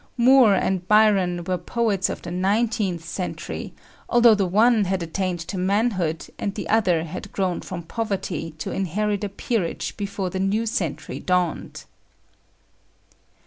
[0.17, 3.75] Moore and Byron were poets of the nineteenth century,
[4.09, 8.71] although the one had attained to manhood and the other had grown from poverty to
[8.71, 11.83] inherit a peerage before the new century dawned.